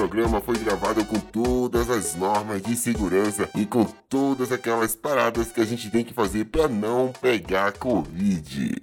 programa 0.00 0.40
foi 0.40 0.56
gravado 0.56 1.04
com 1.04 1.20
todas 1.20 1.90
as 1.90 2.14
normas 2.14 2.62
de 2.62 2.74
segurança 2.74 3.50
e 3.54 3.66
com 3.66 3.84
todas 3.84 4.50
aquelas 4.50 4.94
paradas 4.94 5.52
que 5.52 5.60
a 5.60 5.64
gente 5.66 5.90
tem 5.90 6.02
que 6.02 6.14
fazer 6.14 6.46
para 6.46 6.68
não 6.68 7.12
pegar 7.20 7.72
Covid. 7.72 8.82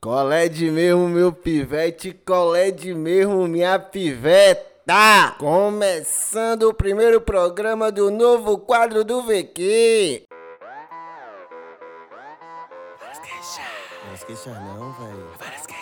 Colé 0.00 0.48
de 0.48 0.70
mesmo, 0.70 1.08
meu 1.10 1.30
pivete, 1.30 2.14
colé 2.14 2.70
de 2.70 2.94
mesmo, 2.94 3.46
minha 3.46 3.78
piveta! 3.78 5.36
Começando 5.38 6.70
o 6.70 6.74
primeiro 6.74 7.20
programa 7.20 7.92
do 7.92 8.10
novo 8.10 8.56
quadro 8.56 9.04
do 9.04 9.22
VQ. 9.24 10.24
Não 14.06 14.14
esqueça 14.14 14.50
não, 14.50 14.92
velho. 14.92 15.73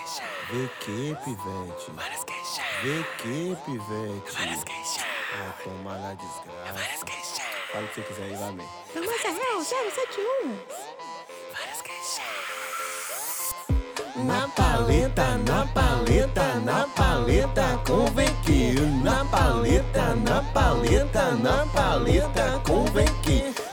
Queixas, 0.53 0.69
VQ, 0.77 1.17
pivete. 1.25 1.91
várias 1.93 2.25
queixas, 2.25 2.65
VQ, 2.83 3.57
pivete. 3.65 4.33
várias 4.37 4.65
queixas, 4.65 5.05
Ah, 5.35 5.53
tomar 5.65 5.99
na 5.99 6.15
desgraça. 6.15 6.73
várias 6.75 7.03
queixas, 7.03 7.43
Fala 7.73 7.85
o 7.85 7.89
que 7.89 7.95
você 7.95 8.03
quiser 8.03 8.23
aí, 8.25 8.37
vai 8.37 8.53
bem. 8.53 8.69
Farmácia 8.93 9.31
Real 9.31 9.63
071. 9.65 10.59
várias 11.55 11.81
queixas. 11.83 12.23
Na 14.17 14.49
paleta, 14.49 15.39
na 15.39 15.67
paleta, 15.69 16.55
na 16.61 16.87
paleta 16.89 17.81
com. 17.87 18.03
Na 19.03 19.25
paleta, 19.25 20.15
na 20.17 20.43
paleta, 20.53 21.31
na 21.33 21.67
paleta 21.67 22.61
com. 22.67 22.83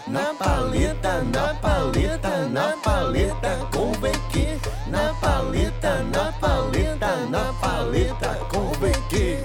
Na 0.10 0.34
paleta, 0.34 1.22
na 1.24 1.54
paleta, 1.54 2.50
na 2.50 2.76
paleta 2.78 3.70
com 3.72 3.92
VQ. 3.94 4.58
Na 4.90 5.14
paleta, 5.14 6.04
na 6.04 6.32
paleta, 6.32 7.26
na 7.30 7.54
paleta 7.54 8.36
com 8.50 8.72
VQ. 8.80 9.38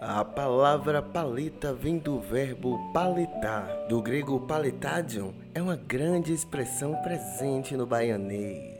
A 0.00 0.24
palavra 0.24 1.02
paleta 1.02 1.74
vem 1.74 1.98
do 1.98 2.18
verbo 2.18 2.90
paletar, 2.94 3.68
do 3.90 4.00
grego 4.00 4.40
paletadion, 4.40 5.32
é 5.54 5.60
uma 5.60 5.76
grande 5.76 6.32
expressão 6.32 6.94
presente 7.02 7.76
no 7.76 7.86
baianês. 7.86 8.79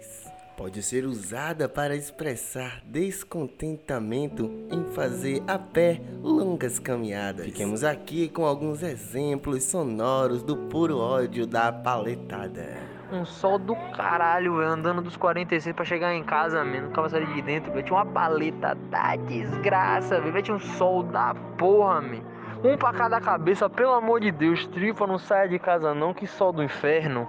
Pode 0.61 0.83
ser 0.83 1.07
usada 1.07 1.71
para 1.71 1.97
expressar 1.97 2.83
descontentamento 2.85 4.45
em 4.71 4.85
fazer 4.93 5.43
a 5.49 5.59
pé 5.59 6.03
longas 6.23 6.79
caminhadas. 6.79 7.47
Fiquemos 7.47 7.83
aqui 7.83 8.29
com 8.29 8.45
alguns 8.45 8.83
exemplos 8.83 9.65
sonoros 9.65 10.43
do 10.43 10.59
puro 10.69 10.99
ódio 10.99 11.47
da 11.47 11.73
paletada. 11.73 12.77
Um 13.11 13.25
sol 13.25 13.59
do 13.59 13.75
caralho, 13.97 14.61
andando 14.61 15.01
dos 15.01 15.17
46 15.17 15.75
pra 15.75 15.83
chegar 15.83 16.15
em 16.15 16.23
casa, 16.23 16.63
mano. 16.63 16.89
Nunca 16.89 17.01
vai 17.01 17.09
sair 17.09 17.33
de 17.33 17.41
dentro, 17.41 17.73
velho. 17.73 17.83
Tinha 17.83 17.97
uma 17.97 18.05
paleta 18.05 18.75
da 18.75 19.17
desgraça, 19.17 20.21
velho. 20.21 20.43
Tinha 20.43 20.59
um 20.59 20.61
sol 20.61 21.03
da 21.03 21.35
porra, 21.57 22.03
man. 22.03 22.21
Um 22.63 22.77
pra 22.77 22.93
cada 22.93 23.19
cabeça, 23.19 23.71
pelo 23.71 23.95
amor 23.95 24.21
de 24.21 24.31
Deus. 24.31 24.67
Tripa, 24.67 25.07
não 25.07 25.17
saia 25.17 25.49
de 25.49 25.59
casa 25.59 25.95
não, 25.95 26.13
que 26.13 26.27
sol 26.27 26.53
do 26.53 26.63
inferno. 26.63 27.27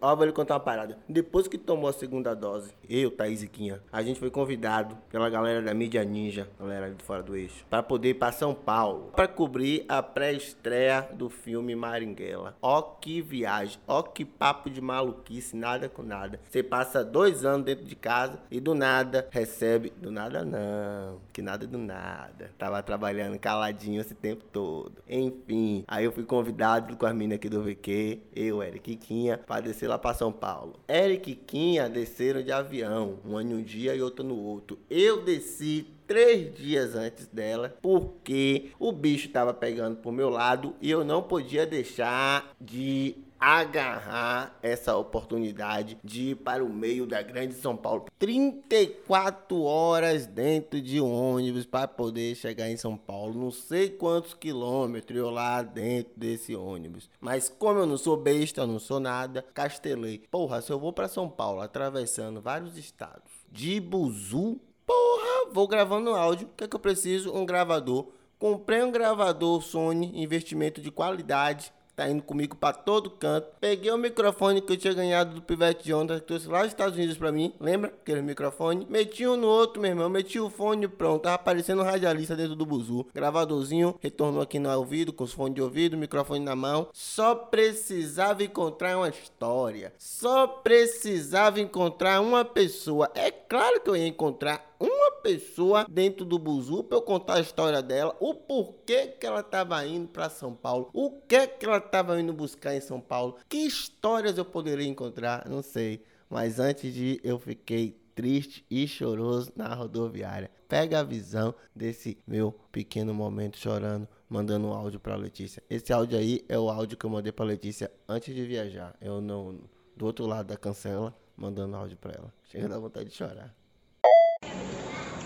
Ó, 0.00 0.14
vou 0.14 0.26
lhe 0.26 0.32
contar 0.32 0.54
uma 0.54 0.60
parada. 0.60 0.98
Depois 1.08 1.48
que 1.48 1.56
tomou 1.56 1.88
a 1.88 1.92
segunda 1.92 2.34
dose, 2.34 2.70
eu, 2.88 3.10
Thaís 3.10 3.42
e 3.42 3.48
Quinha, 3.48 3.80
a 3.90 4.02
gente 4.02 4.20
foi 4.20 4.30
convidado 4.30 4.96
pela 5.10 5.30
galera 5.30 5.62
da 5.62 5.72
mídia 5.72 6.04
ninja, 6.04 6.48
galera 6.60 6.90
de 6.90 7.02
fora 7.02 7.22
do 7.22 7.34
eixo, 7.34 7.64
para 7.70 7.82
poder 7.82 8.10
ir 8.10 8.14
pra 8.14 8.30
São 8.30 8.54
Paulo, 8.54 9.10
para 9.16 9.26
cobrir 9.26 9.86
a 9.88 10.02
pré-estreia 10.02 11.08
do 11.14 11.30
filme 11.30 11.74
Maringuela. 11.74 12.54
Ó 12.60 12.82
que 12.82 13.22
viagem, 13.22 13.78
ó 13.88 14.02
que 14.02 14.24
papo 14.24 14.68
de 14.68 14.82
maluquice, 14.82 15.56
nada 15.56 15.88
com 15.88 16.02
nada. 16.02 16.38
Você 16.48 16.62
passa 16.62 17.02
dois 17.02 17.44
anos 17.44 17.64
dentro 17.64 17.86
de 17.86 17.96
casa 17.96 18.38
e 18.50 18.60
do 18.60 18.74
nada 18.74 19.26
recebe. 19.30 19.92
Do 19.96 20.10
nada 20.10 20.44
não, 20.44 21.20
que 21.32 21.40
nada 21.40 21.66
do 21.66 21.78
nada. 21.78 22.50
Tava 22.58 22.82
trabalhando 22.82 23.38
caladinho 23.38 24.00
esse 24.00 24.14
tempo 24.14 24.44
todo. 24.52 24.92
Enfim, 25.08 25.84
aí 25.88 26.04
eu 26.04 26.12
fui 26.12 26.24
convidado 26.24 26.96
com 26.96 27.06
as 27.06 27.14
meninas 27.14 27.36
aqui 27.36 27.48
do 27.48 27.62
VQ, 27.62 28.20
eu, 28.34 28.62
Eric 28.62 28.96
Quinha, 28.96 29.38
pra 29.38 29.60
descer 29.60 29.85
lá 29.86 29.98
pra 29.98 30.14
São 30.14 30.32
Paulo. 30.32 30.80
Eric 30.88 31.30
e 31.30 31.34
Quinha 31.34 31.88
desceram 31.88 32.42
de 32.42 32.52
avião, 32.52 33.18
um 33.24 33.40
em 33.40 33.54
um 33.54 33.62
dia 33.62 33.94
e 33.94 34.02
outro 34.02 34.24
no 34.24 34.36
outro. 34.36 34.78
Eu 34.90 35.22
desci 35.22 35.86
três 36.06 36.54
dias 36.54 36.94
antes 36.94 37.26
dela, 37.26 37.76
porque 37.82 38.70
o 38.78 38.92
bicho 38.92 39.28
tava 39.28 39.52
pegando 39.52 39.96
pro 39.96 40.12
meu 40.12 40.30
lado 40.30 40.74
e 40.80 40.90
eu 40.90 41.04
não 41.04 41.22
podia 41.22 41.66
deixar 41.66 42.54
de 42.60 43.16
agarrar 43.38 44.58
essa 44.62 44.96
oportunidade 44.96 45.98
de 46.02 46.30
ir 46.30 46.34
para 46.36 46.64
o 46.64 46.68
meio 46.68 47.06
da 47.06 47.22
grande 47.22 47.54
São 47.54 47.76
Paulo. 47.76 48.06
34 48.18 49.62
horas 49.62 50.26
dentro 50.26 50.80
de 50.80 51.00
um 51.00 51.12
ônibus 51.12 51.66
para 51.66 51.88
poder 51.88 52.34
chegar 52.34 52.70
em 52.70 52.76
São 52.76 52.96
Paulo. 52.96 53.34
Não 53.38 53.50
sei 53.50 53.90
quantos 53.90 54.34
quilômetros 54.34 55.18
eu 55.18 55.30
lá 55.30 55.62
dentro 55.62 56.12
desse 56.16 56.54
ônibus. 56.54 57.08
Mas 57.20 57.48
como 57.48 57.80
eu 57.80 57.86
não 57.86 57.98
sou 57.98 58.16
besta, 58.16 58.62
eu 58.62 58.66
não 58.66 58.78
sou 58.78 59.00
nada, 59.00 59.44
castelei. 59.54 60.22
Porra, 60.30 60.60
se 60.60 60.70
eu 60.70 60.78
vou 60.78 60.92
para 60.92 61.08
São 61.08 61.28
Paulo 61.28 61.60
atravessando 61.60 62.40
vários 62.40 62.76
estados 62.76 63.30
de 63.50 63.80
buzu, 63.80 64.60
porra, 64.86 65.50
vou 65.52 65.66
gravando 65.66 66.10
áudio. 66.10 66.46
O 66.48 66.50
que 66.56 66.64
é 66.64 66.68
que 66.68 66.76
eu 66.76 66.80
preciso? 66.80 67.34
Um 67.34 67.46
gravador. 67.46 68.08
Comprei 68.38 68.82
um 68.82 68.92
gravador 68.92 69.62
Sony, 69.62 70.12
investimento 70.22 70.80
de 70.80 70.90
qualidade. 70.90 71.72
Tá 71.96 72.10
indo 72.10 72.22
comigo 72.22 72.54
pra 72.54 72.74
todo 72.74 73.08
canto. 73.08 73.48
Peguei 73.58 73.90
o 73.90 73.96
microfone 73.96 74.60
que 74.60 74.70
eu 74.70 74.76
tinha 74.76 74.92
ganhado 74.92 75.36
do 75.36 75.40
Pivete 75.40 75.82
de 75.82 75.94
Onda, 75.94 76.20
que 76.20 76.26
trouxe 76.26 76.46
lá 76.46 76.58
dos 76.58 76.68
Estados 76.68 76.94
Unidos 76.94 77.16
pra 77.16 77.32
mim. 77.32 77.54
Lembra? 77.58 77.88
Aquele 77.88 78.20
microfone. 78.20 78.86
Meti 78.90 79.26
um 79.26 79.34
no 79.34 79.46
outro, 79.46 79.80
meu 79.80 79.92
irmão. 79.92 80.10
Meti 80.10 80.38
o 80.38 80.50
fone 80.50 80.86
pronto. 80.86 81.22
Tava 81.22 81.36
aparecendo 81.36 81.80
um 81.80 81.84
radialista 81.84 82.36
dentro 82.36 82.54
do 82.54 82.66
buzu. 82.66 83.06
Gravadorzinho. 83.14 83.96
Retornou 83.98 84.42
aqui 84.42 84.58
no 84.58 84.70
ouvido, 84.76 85.10
com 85.10 85.24
os 85.24 85.32
fones 85.32 85.54
de 85.54 85.62
ouvido, 85.62 85.96
microfone 85.96 86.44
na 86.44 86.54
mão. 86.54 86.88
Só 86.92 87.34
precisava 87.34 88.44
encontrar 88.44 88.98
uma 88.98 89.08
história. 89.08 89.94
Só 89.96 90.46
precisava 90.46 91.62
encontrar 91.62 92.20
uma 92.20 92.44
pessoa. 92.44 93.10
É 93.14 93.30
claro 93.30 93.80
que 93.80 93.88
eu 93.88 93.96
ia 93.96 94.06
encontrar 94.06 94.76
uma 94.78 95.12
pessoa 95.22 95.86
dentro 95.88 96.24
do 96.24 96.38
buzu 96.38 96.84
pra 96.84 96.98
eu 96.98 97.02
contar 97.02 97.34
a 97.34 97.40
história 97.40 97.82
dela, 97.82 98.14
o 98.20 98.34
porquê 98.34 99.06
que 99.06 99.26
ela 99.26 99.42
tava 99.42 99.84
indo 99.86 100.08
pra 100.08 100.28
São 100.28 100.54
Paulo, 100.54 100.90
o 100.92 101.10
que 101.10 101.46
que 101.46 101.66
ela 101.66 101.80
tava 101.86 102.20
indo 102.20 102.32
buscar 102.32 102.74
em 102.74 102.80
São 102.80 103.00
Paulo, 103.00 103.36
que 103.48 103.58
histórias 103.58 104.36
eu 104.36 104.44
poderia 104.44 104.86
encontrar, 104.86 105.48
não 105.48 105.62
sei. 105.62 106.04
Mas 106.28 106.58
antes 106.58 106.92
de 106.92 107.04
ir, 107.04 107.20
eu 107.22 107.38
fiquei 107.38 107.96
triste 108.14 108.64
e 108.70 108.88
choroso 108.88 109.52
na 109.54 109.72
rodoviária. 109.74 110.50
Pega 110.68 111.00
a 111.00 111.04
visão 111.04 111.54
desse 111.74 112.18
meu 112.26 112.52
pequeno 112.72 113.14
momento 113.14 113.58
chorando, 113.58 114.08
mandando 114.28 114.66
um 114.66 114.72
áudio 114.72 114.98
pra 114.98 115.14
Letícia. 115.14 115.62
Esse 115.70 115.92
áudio 115.92 116.18
aí 116.18 116.44
é 116.48 116.58
o 116.58 116.68
áudio 116.68 116.96
que 116.96 117.06
eu 117.06 117.10
mandei 117.10 117.30
pra 117.30 117.44
Letícia 117.44 117.92
antes 118.08 118.34
de 118.34 118.44
viajar. 118.44 118.96
Eu 119.00 119.20
não 119.20 119.60
do 119.96 120.06
outro 120.06 120.26
lado 120.26 120.48
da 120.48 120.56
cancela, 120.56 121.14
mandando 121.36 121.76
áudio 121.76 121.96
pra 121.96 122.12
ela. 122.12 122.32
Chega 122.44 122.68
da 122.68 122.78
vontade 122.78 123.08
de 123.08 123.14
chorar. 123.14 123.54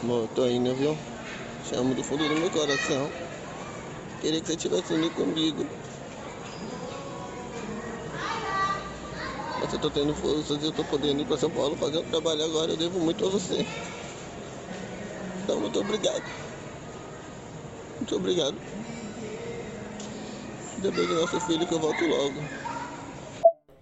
Amor, 0.03 0.29
tô 0.35 0.47
indo, 0.47 0.75
viu? 0.75 0.97
Chamo 1.65 1.95
do 1.95 2.03
fundo 2.03 2.29
do 2.29 2.35
meu 2.35 2.51
coração. 2.51 3.11
Queria 4.21 4.41
que 4.41 4.47
você 4.47 4.55
estivesse 4.55 4.95
indo 4.95 5.11
comigo. 5.11 5.65
Mas 9.71 9.75
eu 9.75 9.79
tô 9.81 9.89
tendo 9.93 10.17
forças 10.17 10.61
e 10.63 10.67
eu 10.67 10.73
tô 10.73 10.85
podendo 10.85 11.23
ir 11.23 11.27
pra 11.27 11.39
São 11.39 11.53
Paulo 11.53 11.77
fazer 11.77 11.99
um 11.99 12.05
trabalho 12.05 12.43
agora. 12.43 12.73
Eu 12.73 12.77
devo 12.77 12.99
muito 13.01 13.25
a 13.25 13.31
você. 13.31 13.65
Então, 15.45 15.61
muito 15.61 15.79
obrigado. 15.79 16.31
Muito 17.99 18.17
obrigado. 18.17 18.61
Ainda 20.77 20.91
bem 20.93 21.07
do 21.07 21.15
nosso 21.15 21.41
filho 21.41 21.67
que 21.67 21.75
eu 21.75 21.79
volto 21.81 22.05
logo. 22.07 22.51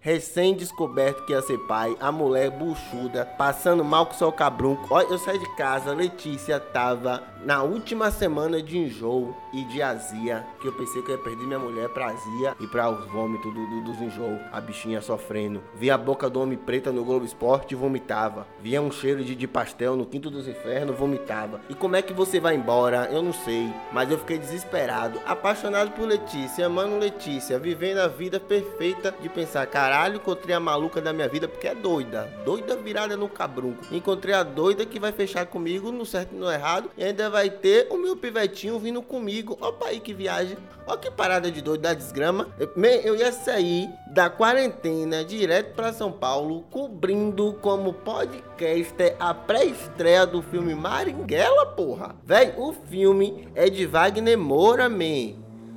Recém-descoberto 0.09 1.25
que 1.25 1.35
ia 1.35 1.43
ser 1.43 1.59
pai, 1.59 1.95
a 2.01 2.11
mulher 2.11 2.51
buchuda, 2.51 3.27
passando 3.27 3.85
mal 3.85 4.07
com 4.07 4.15
seu 4.15 4.33
cabrunco. 4.33 4.87
Olha, 4.89 5.07
eu 5.07 5.19
saí 5.19 5.39
de 5.39 5.55
casa, 5.55 5.93
Letícia 5.93 6.59
tava 6.59 7.23
na 7.45 7.63
última 7.63 8.11
semana 8.11 8.63
de 8.63 8.79
enjoo 8.79 9.37
e 9.53 9.63
de 9.65 9.83
azia, 9.83 10.47
que 10.61 10.67
eu 10.67 10.73
pensei 10.73 11.03
que 11.03 11.11
eu 11.11 11.17
ia 11.17 11.23
perder 11.23 11.45
minha 11.45 11.59
mulher 11.59 11.91
pra 11.91 12.07
azia 12.07 12.57
e 12.59 12.67
pra 12.67 12.89
os 12.89 13.07
vômitos 13.11 13.53
do, 13.53 13.67
do, 13.67 13.85
dos 13.85 14.01
enjoo. 14.01 14.39
A 14.51 14.63
bichinha 14.63 15.03
sofrendo. 15.03 15.63
Via 15.75 15.95
a 15.95 15.99
boca 15.99 16.31
do 16.31 16.41
homem 16.41 16.57
preta 16.57 16.91
no 16.91 17.05
Globo 17.05 17.27
Esporte 17.27 17.73
e 17.73 17.77
vomitava. 17.77 18.47
Via 18.63 18.81
um 18.81 18.91
cheiro 18.91 19.23
de, 19.23 19.35
de 19.35 19.47
pastel 19.47 19.95
no 19.95 20.07
Quinto 20.07 20.31
dos 20.31 20.49
Infernos, 20.49 20.97
vomitava. 20.97 21.61
E 21.69 21.75
como 21.75 21.97
é 21.97 22.03
que 22.03 22.15
você 22.15 22.41
vai 22.41 22.55
embora? 22.55 23.11
Eu 23.13 23.23
não 23.23 23.35
sei, 23.35 23.71
mas 23.93 24.11
eu 24.11 24.19
fiquei 24.19 24.39
desesperado, 24.39 25.21
apaixonado 25.27 25.91
por 25.91 26.09
Letícia, 26.09 26.65
amando 26.65 26.99
Letícia, 26.99 27.59
vivendo 27.59 27.99
a 27.99 28.09
vida 28.09 28.41
perfeita 28.41 29.15
de 29.21 29.29
pensar, 29.29 29.67
caralho, 29.67 29.98
caralho, 29.99 30.17
encontrei 30.17 30.55
a 30.55 30.61
maluca 30.61 31.01
da 31.01 31.13
minha 31.13 31.29
vida, 31.29 31.49
porque 31.49 31.67
é 31.67 31.75
doida. 31.75 32.33
Doida 32.45 32.77
virada 32.77 33.17
no 33.17 33.29
cabrunco. 33.29 33.85
Encontrei 33.91 34.33
a 34.33 34.45
doida 34.45 34.87
que 34.87 35.01
vai 35.01 35.11
fechar 35.11 35.45
comigo 35.47 35.91
no 35.91 36.07
certo 36.07 36.35
e 36.35 36.39
no 36.39 36.51
errado. 36.51 36.89
E 36.97 37.03
ainda 37.03 37.29
vai 37.29 37.51
ter 37.51 37.89
o 37.91 37.97
meu 37.97 38.17
pivetinho 38.17 38.79
vindo 38.79 39.03
comigo. 39.03 39.59
Opa 39.61 39.87
aí 39.87 39.99
que 39.99 40.15
viagem. 40.15 40.57
Ó 40.87 40.97
que 40.97 41.11
parada 41.11 41.51
de 41.51 41.61
doido 41.61 41.81
da 41.81 41.95
desgrama. 41.95 42.49
Eu, 42.61 42.71
eu 43.03 43.17
ia 43.17 43.33
sair 43.33 43.91
da 44.07 44.31
quarentena 44.31 45.25
direto 45.25 45.75
pra 45.75 45.93
São 45.93 46.13
Paulo, 46.13 46.63
cobrindo 46.71 47.55
como 47.55 47.93
podcaster 47.93 49.17
a 49.19 49.35
pré-estreia 49.35 50.25
do 50.25 50.41
filme 50.43 50.77
Maringuela, 50.77 51.67
porra. 51.67 52.15
Véi, 52.25 52.55
o 52.57 52.73
filme 52.73 53.49
é 53.55 53.69
de 53.69 53.85
Wagner 53.85 54.39
Moura, 54.39 54.89
man. 54.89 55.35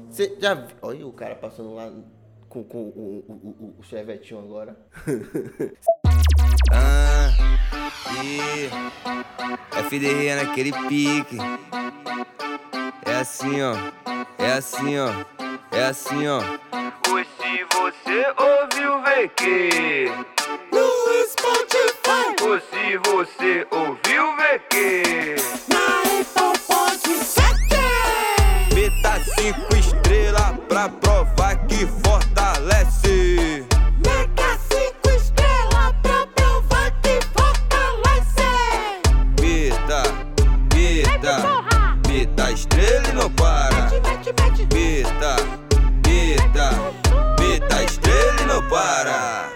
Você 0.09 0.38
já 0.39 0.53
viu? 0.53 0.75
Olha 0.81 1.07
o 1.07 1.12
cara 1.12 1.35
passando 1.35 1.74
lá 1.74 1.89
com, 2.51 2.63
com 2.65 2.77
o, 2.77 3.24
o, 3.27 3.33
o, 3.33 3.75
o 3.80 3.83
chevetinho 3.83 4.42
agora. 4.42 4.75
Ah, 6.74 7.30
e 8.24 8.69
FDR 9.89 10.45
naquele 10.45 10.71
pique. 10.88 11.38
É 13.06 13.15
assim, 13.19 13.62
ó. 13.62 13.74
É 14.38 14.53
assim, 14.53 14.98
ó. 14.98 15.09
É 15.75 15.83
assim, 15.86 16.27
ó. 16.27 16.39
Pois 17.03 17.27
se 17.27 17.65
você 17.74 18.25
ouviu 18.39 19.01
VQ 19.01 20.12
No 20.71 20.88
Spotify, 21.27 22.36
Ou 22.44 22.59
se 22.62 22.98
você 22.98 23.68
ouviu 23.71 24.36
VQ 24.38 25.36
na 25.36 25.40
estrela 42.51 43.07
e 43.07 43.13
não 43.15 43.31
para. 43.31 43.88
Meta, 43.95 45.36
meta, 46.03 46.68
meta 47.39 47.83
estrela 47.83 48.39
e 48.44 48.45
não 48.45 48.59
para. 48.68 49.48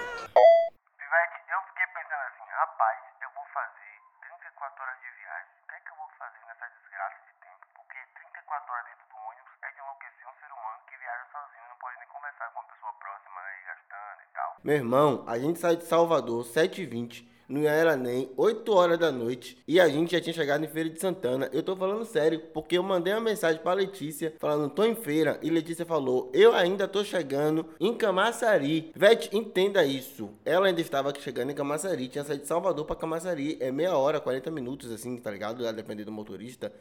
Pivete, 0.95 1.37
eu 1.51 1.59
fiquei 1.67 1.87
pensando 1.91 2.23
assim, 2.23 2.47
rapaz, 2.55 2.99
eu 3.19 3.29
vou 3.35 3.43
fazer 3.51 3.99
34 4.23 4.79
horas 4.79 4.95
de 5.03 5.11
viagem. 5.11 5.51
O 5.59 5.67
que 5.67 5.75
é 5.75 5.79
que 5.83 5.91
eu 5.91 5.97
vou 5.99 6.09
fazer 6.15 6.39
nessa 6.47 6.67
desgraça 6.71 7.19
de 7.27 7.33
tempo? 7.43 7.63
Porque 7.75 7.99
34 8.15 8.63
horas 8.71 8.85
dentro 8.87 9.05
do 9.11 9.17
ônibus 9.27 9.53
é 9.59 9.69
de 9.75 9.79
enlouquecer 9.83 10.25
um 10.31 10.35
ser 10.39 10.51
humano 10.55 10.79
que 10.87 10.95
viaja 10.95 11.25
sozinho, 11.35 11.67
não 11.67 11.79
pode 11.83 11.99
nem 11.99 12.07
conversar 12.07 12.47
com 12.55 12.63
uma 12.63 12.69
pessoa 12.71 12.93
próxima, 12.95 13.37
né, 13.43 13.51
e 13.59 13.63
gastando 13.67 14.19
e 14.23 14.29
tal. 14.31 14.49
Meu 14.63 14.77
irmão, 14.79 15.27
a 15.27 15.35
gente 15.35 15.59
saiu 15.59 15.75
de 15.75 15.83
Salvador 15.83 16.47
7h20. 16.47 17.34
Não 17.47 17.61
era 17.61 17.95
nem 17.95 18.29
8 18.35 18.71
horas 18.73 18.97
da 18.97 19.11
noite 19.11 19.57
e 19.67 19.79
a 19.79 19.87
gente 19.87 20.13
já 20.13 20.21
tinha 20.21 20.33
chegado 20.33 20.63
em 20.63 20.67
Feira 20.67 20.89
de 20.89 20.99
Santana. 20.99 21.49
Eu 21.53 21.61
tô 21.61 21.75
falando 21.75 22.05
sério, 22.05 22.39
porque 22.53 22.77
eu 22.77 22.83
mandei 22.83 23.13
uma 23.13 23.21
mensagem 23.21 23.61
pra 23.61 23.73
Letícia 23.73 24.33
falando, 24.39 24.69
tô 24.71 24.83
em 24.83 24.95
feira. 24.95 25.39
E 25.41 25.49
Letícia 25.49 25.85
falou, 25.85 26.31
eu 26.33 26.53
ainda 26.53 26.87
tô 26.87 27.03
chegando 27.03 27.67
em 27.79 27.93
Camaçari. 27.93 28.91
Vete, 28.95 29.35
entenda 29.35 29.85
isso. 29.85 30.29
Ela 30.43 30.67
ainda 30.67 30.81
estava 30.81 31.13
chegando 31.19 31.51
em 31.51 31.55
Camaçari, 31.55 32.07
tinha 32.07 32.23
saído 32.23 32.41
de 32.41 32.47
Salvador 32.47 32.85
pra 32.85 32.95
Camaçari. 32.95 33.57
É 33.59 33.71
meia 33.71 33.95
hora, 33.95 34.19
40 34.19 34.49
minutos, 34.51 34.91
assim, 34.91 35.17
tá 35.17 35.29
ligado? 35.31 35.71
Depender 35.73 36.05
do 36.05 36.11
motorista. 36.11 36.71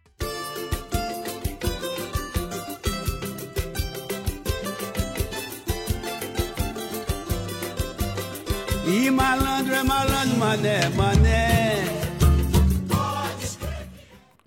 Malandro 9.34 9.74
é 9.74 9.82
malandro, 9.82 10.36
mané, 10.38 10.88
mané. 10.90 11.84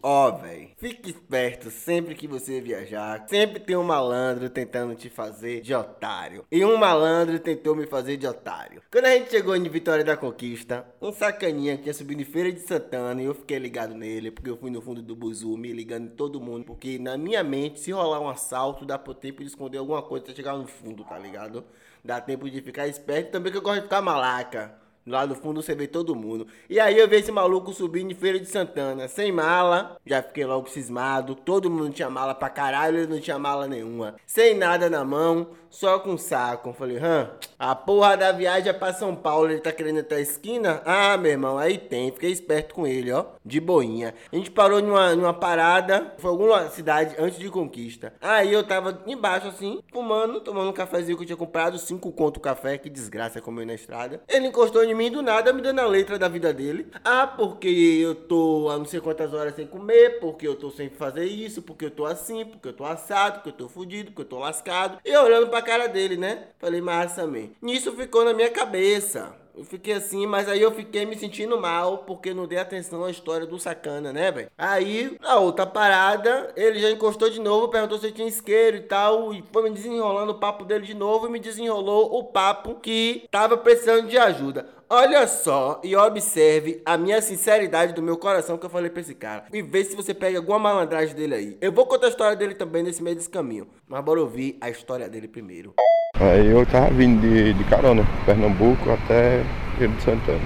Ó, 0.01 0.31
véi, 0.31 0.66
fique 0.77 1.09
esperto 1.09 1.71
sempre 1.71 2.13
que 2.13 2.27
você 2.27 2.61
viajar. 2.61 3.25
Sempre 3.27 3.59
tem 3.59 3.75
um 3.75 3.83
malandro 3.83 4.49
tentando 4.49 4.95
te 4.95 5.09
fazer 5.09 5.61
de 5.61 5.73
otário. 5.73 6.45
E 6.51 6.63
um 6.63 6.77
malandro 6.77 7.39
tentou 7.39 7.75
me 7.75 7.87
fazer 7.87 8.15
de 8.17 8.27
otário. 8.27 8.81
Quando 8.91 9.05
a 9.05 9.11
gente 9.11 9.31
chegou 9.31 9.55
em 9.55 9.67
Vitória 9.67 10.03
da 10.03 10.15
Conquista, 10.15 10.85
um 11.01 11.11
sacaninha 11.11 11.77
tinha 11.77 11.93
subido 11.93 12.21
em 12.21 12.25
Feira 12.25 12.51
de 12.51 12.59
Santana 12.59 13.21
e 13.21 13.25
eu 13.25 13.33
fiquei 13.33 13.57
ligado 13.57 13.95
nele, 13.95 14.29
porque 14.29 14.49
eu 14.49 14.57
fui 14.57 14.69
no 14.69 14.81
fundo 14.81 15.01
do 15.01 15.15
buzu, 15.15 15.57
me 15.57 15.73
ligando 15.73 16.05
em 16.05 16.15
todo 16.15 16.39
mundo. 16.39 16.63
Porque 16.63 16.99
na 16.99 17.17
minha 17.17 17.43
mente, 17.43 17.79
se 17.79 17.91
rolar 17.91 18.19
um 18.19 18.29
assalto, 18.29 18.85
dá 18.85 18.99
pro 18.99 19.15
tempo 19.15 19.41
de 19.41 19.47
esconder 19.47 19.79
alguma 19.79 20.03
coisa 20.03 20.25
até 20.25 20.35
chegar 20.35 20.55
no 20.55 20.67
fundo, 20.67 21.03
tá 21.03 21.17
ligado? 21.17 21.65
Dá 22.05 22.21
tempo 22.21 22.49
de 22.49 22.61
ficar 22.61 22.87
esperto 22.87 23.31
também 23.31 23.51
que 23.51 23.57
eu 23.57 23.61
gosto 23.61 23.77
de 23.77 23.81
ficar 23.83 24.01
malaca. 24.01 24.86
Lá 25.07 25.25
no 25.25 25.35
fundo 25.35 25.61
você 25.61 25.73
vê 25.73 25.87
todo 25.87 26.13
mundo. 26.13 26.45
E 26.69 26.81
aí 26.81 26.97
eu 26.97 27.07
vi 27.07 27.15
esse 27.15 27.31
maluco 27.31 27.73
subindo 27.73 28.11
em 28.11 28.15
Feira 28.15 28.37
de 28.37 28.45
Santana, 28.45 29.07
sem 29.07 29.31
mala. 29.31 29.97
Já 30.05 30.21
fiquei 30.21 30.45
logo 30.45 30.69
cismado. 30.69 31.33
Todo 31.33 31.71
mundo 31.71 31.91
tinha 31.91 32.09
mala 32.09 32.35
pra 32.35 32.49
caralho, 32.49 32.97
ele 32.97 33.07
não 33.07 33.19
tinha 33.21 33.39
mala 33.39 33.67
nenhuma. 33.67 34.15
Sem 34.25 34.53
nada 34.53 34.89
na 34.89 35.05
mão, 35.05 35.51
só 35.69 35.97
com 35.97 36.17
saco. 36.17 36.73
Falei, 36.73 36.97
hã? 36.97 37.29
A 37.59 37.73
porra 37.73 38.15
da 38.15 38.31
viagem 38.31 38.69
é 38.69 38.73
pra 38.73 38.93
São 38.93 39.15
Paulo, 39.15 39.49
ele 39.49 39.59
tá 39.59 39.71
querendo 39.71 40.01
até 40.01 40.17
a 40.17 40.21
esquina? 40.21 40.79
Ah, 40.85 41.17
meu 41.17 41.31
irmão, 41.31 41.57
aí 41.57 41.75
tem. 41.79 42.11
Fiquei 42.11 42.31
esperto 42.31 42.75
com 42.75 42.85
ele, 42.85 43.11
ó. 43.11 43.25
De 43.43 43.59
boinha. 43.59 44.13
A 44.31 44.35
gente 44.35 44.51
parou 44.51 44.79
numa, 44.79 45.15
numa 45.15 45.33
parada, 45.33 46.13
foi 46.19 46.29
alguma 46.29 46.69
cidade 46.69 47.15
antes 47.17 47.39
de 47.39 47.49
Conquista. 47.49 48.13
Aí 48.21 48.53
eu 48.53 48.63
tava 48.63 49.01
embaixo 49.07 49.47
assim, 49.47 49.81
fumando, 49.91 50.39
tomando 50.39 50.69
um 50.69 50.73
cafezinho 50.73 51.17
que 51.17 51.23
eu 51.23 51.27
tinha 51.27 51.37
comprado, 51.37 51.79
cinco 51.79 52.11
conto 52.11 52.39
café, 52.39 52.77
que 52.77 52.91
desgraça 52.91 53.41
comer 53.41 53.65
na 53.65 53.73
estrada. 53.73 54.21
Ele 54.27 54.45
encostou 54.47 54.83
em 54.83 54.93
mim 54.93 55.09
do 55.09 55.23
nada, 55.23 55.51
me 55.51 55.63
dando 55.63 55.79
a 55.79 55.87
letra 55.87 56.19
da 56.19 56.27
vida 56.27 56.53
dele. 56.53 56.85
Ah, 57.03 57.25
porque 57.25 57.67
eu 57.67 58.13
tô 58.13 58.69
há 58.69 58.77
não 58.77 58.85
sei 58.85 58.99
quantas 58.99 59.33
horas 59.33 59.55
sem 59.55 59.65
comer, 59.65 60.19
porque 60.19 60.47
eu 60.47 60.55
tô 60.55 60.69
sem 60.69 60.91
fazer 60.91 61.25
isso, 61.25 61.63
porque 61.63 61.85
eu 61.85 61.91
tô 61.91 62.05
assim, 62.05 62.45
porque 62.45 62.67
eu 62.67 62.73
tô 62.73 62.85
assado, 62.85 63.37
porque 63.37 63.49
eu 63.49 63.53
tô 63.53 63.67
fudido, 63.67 64.11
porque 64.11 64.21
eu 64.21 64.29
tô 64.29 64.37
lascado. 64.37 64.99
E 65.03 65.17
olhando 65.17 65.47
pra 65.47 65.63
cara 65.63 65.87
dele, 65.87 66.17
né? 66.17 66.49
Falei, 66.59 66.81
massa, 66.81 67.25
Nisso 67.61 67.91
ficou 67.93 68.23
na 68.23 68.33
minha 68.33 68.49
cabeça. 68.49 69.35
Eu 69.57 69.63
fiquei 69.63 69.93
assim, 69.93 70.27
mas 70.27 70.47
aí 70.47 70.61
eu 70.61 70.71
fiquei 70.71 71.03
me 71.03 71.17
sentindo 71.17 71.59
mal 71.59 71.99
porque 71.99 72.31
não 72.31 72.45
dei 72.45 72.59
atenção 72.59 73.03
à 73.03 73.09
história 73.09 73.47
do 73.47 73.57
sacana, 73.57 74.13
né, 74.13 74.31
velho? 74.31 74.51
Aí, 74.55 75.17
na 75.19 75.39
outra 75.39 75.65
parada, 75.65 76.53
ele 76.55 76.77
já 76.77 76.91
encostou 76.91 77.27
de 77.27 77.41
novo, 77.41 77.67
perguntou 77.67 77.97
se 77.97 78.11
tinha 78.11 78.27
isqueiro 78.27 78.77
e 78.77 78.81
tal, 78.81 79.33
e 79.33 79.43
foi 79.51 79.63
me 79.63 79.71
desenrolando 79.71 80.33
o 80.33 80.39
papo 80.39 80.63
dele 80.63 80.85
de 80.85 80.93
novo 80.93 81.25
e 81.25 81.31
me 81.31 81.39
desenrolou 81.39 82.19
o 82.19 82.25
papo 82.25 82.75
que 82.75 83.27
tava 83.31 83.57
precisando 83.57 84.07
de 84.07 84.17
ajuda. 84.19 84.76
Olha 84.89 85.27
só 85.27 85.81
e 85.83 85.97
observe 85.97 86.81
a 86.85 86.97
minha 86.97 87.21
sinceridade 87.21 87.91
do 87.91 88.01
meu 88.01 88.15
coração 88.15 88.57
que 88.57 88.65
eu 88.65 88.69
falei 88.69 88.89
pra 88.89 89.01
esse 89.01 89.13
cara. 89.13 89.43
E 89.51 89.61
vê 89.61 89.83
se 89.83 89.93
você 89.93 90.13
pega 90.13 90.37
alguma 90.37 90.57
malandragem 90.57 91.13
dele 91.13 91.35
aí. 91.35 91.57
Eu 91.59 91.73
vou 91.73 91.85
contar 91.85 92.05
a 92.05 92.09
história 92.09 92.37
dele 92.37 92.55
também 92.55 92.83
nesse 92.83 93.03
meio 93.03 93.17
desse 93.17 93.29
caminho. 93.29 93.67
Mas 93.85 94.01
bora 94.01 94.21
ouvir 94.21 94.57
a 94.61 94.69
história 94.69 95.09
dele 95.09 95.27
primeiro. 95.27 95.73
Aí 96.17 96.47
eu 96.47 96.65
tava 96.65 96.89
vindo 96.91 97.19
de, 97.19 97.53
de 97.53 97.63
carona, 97.65 98.07
Pernambuco 98.25 98.89
até 98.89 99.43
Rio 99.77 99.89
de 99.89 100.01
Santana. 100.01 100.39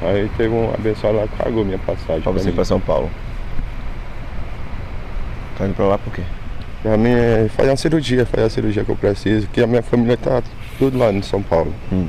Aí 0.00 0.26
teve 0.38 0.54
um 0.54 0.72
abençoado 0.72 1.18
lá 1.18 1.28
que 1.28 1.36
pagou 1.36 1.62
minha 1.62 1.78
passagem. 1.80 2.22
Pra 2.22 2.32
você 2.32 2.48
ir 2.48 2.54
pra 2.54 2.64
São 2.64 2.80
Paulo. 2.80 3.10
Tá 5.58 5.66
indo 5.66 5.74
pra 5.74 5.84
lá 5.84 5.98
por 5.98 6.14
quê? 6.14 6.22
Pra 6.82 6.96
mim 6.96 7.10
é 7.10 7.46
fazer 7.50 7.68
uma 7.68 7.76
cirurgia, 7.76 8.24
fazer 8.24 8.46
a 8.46 8.50
cirurgia 8.50 8.84
que 8.84 8.90
eu 8.90 8.96
preciso, 8.96 9.46
que 9.48 9.62
a 9.62 9.66
minha 9.66 9.82
família 9.82 10.16
tá 10.16 10.42
tudo 10.78 10.96
lá 10.96 11.12
em 11.12 11.20
São 11.20 11.42
Paulo. 11.42 11.74
Hum. 11.92 12.08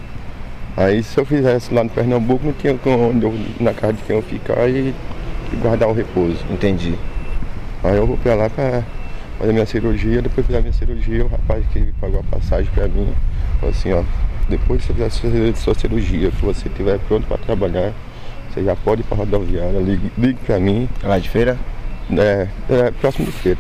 Aí 0.78 1.02
se 1.02 1.20
eu 1.20 1.26
fizesse 1.26 1.74
lá 1.74 1.84
no 1.84 1.90
Pernambuco, 1.90 2.46
não 2.46 2.54
tinha 2.54 2.78
onde 2.86 3.26
eu, 3.26 3.34
na 3.60 3.74
casa 3.74 3.94
de 3.94 4.04
quem 4.04 4.16
eu 4.16 4.22
ficar 4.22 4.70
e, 4.70 4.94
e 5.52 5.56
guardar 5.56 5.90
o 5.90 5.94
repouso. 5.94 6.38
Entendi. 6.52 6.94
Aí 7.84 7.98
eu 7.98 8.06
vou 8.06 8.16
pra 8.18 8.36
lá 8.36 8.48
pra 8.48 8.84
fazer 9.40 9.54
minha 9.54 9.66
cirurgia, 9.66 10.22
depois 10.22 10.46
fizer 10.46 10.62
minha 10.62 10.74
cirurgia, 10.74 11.26
o 11.26 11.28
rapaz 11.28 11.66
que 11.74 11.92
pagou 12.00 12.20
a 12.20 12.36
passagem 12.36 12.70
pra 12.76 12.88
mim, 12.88 13.12
falou 13.60 13.72
assim, 13.72 13.92
ó, 13.92 14.04
depois 14.48 14.82
que 14.82 14.94
você 14.94 14.94
fizer 14.94 15.10
sua, 15.10 15.56
sua 15.56 15.74
cirurgia, 15.74 16.30
que 16.30 16.46
você 16.46 16.68
estiver 16.68 17.00
pronto 17.08 17.26
pra 17.28 17.38
trabalhar, 17.38 17.92
você 18.50 18.64
já 18.64 18.76
pode 18.76 19.02
ir 19.02 19.04
pra 19.06 19.18
rodoviária, 19.18 19.80
ligue, 19.80 20.12
ligue 20.18 20.40
pra 20.46 20.60
mim, 20.60 20.88
É 21.04 21.08
Lá 21.08 21.18
de 21.18 21.28
feira? 21.30 21.58
é, 22.12 22.48
é 22.70 22.92
próximo 22.92 23.26
de 23.26 23.32
feira. 23.32 23.60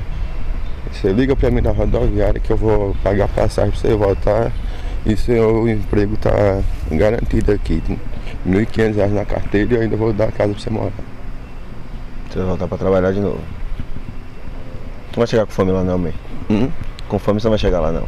Você 0.91 1.11
liga 1.11 1.35
pra 1.35 1.49
mim 1.51 1.61
na 1.61 1.71
rodoviária 1.71 2.39
que 2.39 2.51
eu 2.51 2.57
vou 2.57 2.95
pagar 3.03 3.25
a 3.25 3.27
passagem 3.27 3.71
pra 3.71 3.79
você 3.79 3.95
voltar 3.95 4.51
e 5.07 5.15
seu 5.15 5.67
emprego 5.69 6.17
tá 6.17 6.61
garantido 6.91 7.53
aqui. 7.53 7.81
1.500 8.45 8.95
reais 8.95 9.13
na 9.13 9.25
carteira 9.25 9.73
e 9.73 9.77
eu 9.77 9.81
ainda 9.81 9.95
vou 9.95 10.11
dar 10.11 10.25
a 10.25 10.31
casa 10.31 10.53
pra 10.53 10.61
você 10.61 10.69
morar. 10.69 10.91
Você 12.29 12.39
vai 12.39 12.47
voltar 12.47 12.67
pra 12.67 12.77
trabalhar 12.77 13.13
de 13.13 13.21
novo. 13.21 13.39
Não 15.11 15.15
vai 15.15 15.27
chegar 15.27 15.45
com 15.45 15.51
fome 15.53 15.71
lá 15.71 15.83
não, 15.83 15.97
mãe. 15.97 16.13
Hum? 16.49 16.69
Com 17.07 17.17
fome 17.17 17.39
você 17.39 17.47
não 17.47 17.51
vai 17.51 17.59
chegar 17.59 17.79
lá 17.79 17.91
não. 17.91 18.07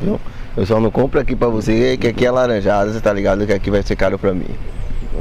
Viu? 0.00 0.20
Eu 0.56 0.66
só 0.66 0.80
não 0.80 0.90
compro 0.90 1.20
aqui 1.20 1.36
pra 1.36 1.48
você 1.48 1.96
que 1.96 2.08
aqui 2.08 2.26
é 2.26 2.30
laranjada, 2.30 2.92
você 2.92 3.00
tá 3.00 3.12
ligado 3.12 3.46
que 3.46 3.52
aqui 3.52 3.70
vai 3.70 3.82
ser 3.82 3.94
caro 3.94 4.18
pra 4.18 4.34
mim. 4.34 4.56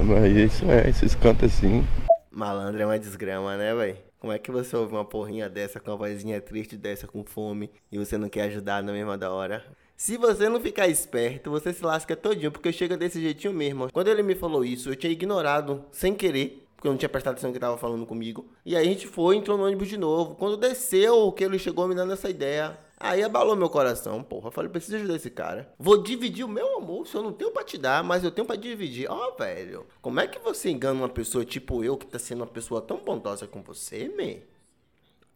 Mas 0.03 0.35
isso 0.35 0.65
é, 0.69 0.89
esses 0.89 1.13
cantos 1.13 1.53
assim. 1.53 1.85
Malandro 2.31 2.81
é 2.81 2.85
uma 2.85 2.97
desgrama, 2.97 3.55
né, 3.55 3.73
véi? 3.75 3.97
Como 4.19 4.33
é 4.33 4.39
que 4.39 4.51
você 4.51 4.75
ouve 4.75 4.93
uma 4.93 5.05
porrinha 5.05 5.47
dessa 5.47 5.79
com 5.79 5.91
uma 5.91 5.97
vozinha 5.97 6.41
triste 6.41 6.75
dessa 6.75 7.07
com 7.07 7.23
fome 7.23 7.69
e 7.91 7.99
você 7.99 8.17
não 8.17 8.29
quer 8.29 8.43
ajudar 8.43 8.81
na 8.81 8.91
mesma 8.91 9.15
da 9.15 9.31
hora? 9.31 9.63
Se 9.97 10.15
você 10.15 10.47
não 10.47 10.61
ficar 10.61 10.87
esperto, 10.87 11.49
você 11.49 11.73
se 11.73 11.83
lasca 11.83 12.15
todinho, 12.15 12.51
porque 12.51 12.71
chega 12.71 12.95
desse 12.95 13.19
jeitinho 13.19 13.51
mesmo. 13.51 13.91
Quando 13.91 14.09
ele 14.09 14.21
me 14.21 14.35
falou 14.35 14.63
isso, 14.63 14.89
eu 14.89 14.95
tinha 14.95 15.11
ignorado, 15.11 15.83
sem 15.91 16.13
querer, 16.13 16.67
porque 16.75 16.87
eu 16.87 16.91
não 16.91 16.99
tinha 16.99 17.09
prestado 17.09 17.33
atenção 17.33 17.51
que 17.51 17.57
ele 17.57 17.65
tava 17.65 17.79
falando 17.79 18.05
comigo. 18.05 18.47
E 18.63 18.75
aí 18.75 18.87
a 18.87 18.91
gente 18.91 19.07
foi, 19.07 19.35
entrou 19.35 19.57
no 19.57 19.65
ônibus 19.65 19.87
de 19.87 19.97
novo. 19.97 20.35
Quando 20.35 20.55
desceu, 20.55 21.31
que 21.31 21.43
ele 21.43 21.57
chegou 21.57 21.87
me 21.87 21.95
dando 21.95 22.13
essa 22.13 22.29
ideia. 22.29 22.77
Aí 22.99 23.23
abalou 23.23 23.55
meu 23.55 23.71
coração, 23.71 24.21
porra. 24.21 24.49
Eu 24.49 24.51
falei, 24.51 24.69
preciso 24.69 24.97
ajudar 24.97 25.15
esse 25.15 25.31
cara. 25.31 25.73
Vou 25.79 26.03
dividir 26.03 26.45
o 26.45 26.47
meu 26.47 26.75
almoço, 26.75 27.17
eu 27.17 27.23
não 27.23 27.33
tenho 27.33 27.49
pra 27.49 27.63
te 27.63 27.79
dar, 27.79 28.03
mas 28.03 28.23
eu 28.23 28.29
tenho 28.29 28.45
pra 28.45 28.55
dividir. 28.55 29.09
Ó, 29.09 29.31
velho, 29.31 29.87
como 29.99 30.19
é 30.19 30.27
que 30.27 30.37
você 30.37 30.69
engana 30.69 30.99
uma 30.99 31.09
pessoa 31.09 31.43
tipo 31.43 31.83
eu, 31.83 31.97
que 31.97 32.05
tá 32.05 32.19
sendo 32.19 32.41
uma 32.41 32.47
pessoa 32.47 32.81
tão 32.81 32.97
bondosa 32.97 33.47
com 33.47 33.63
você, 33.63 34.07
me? 34.09 34.43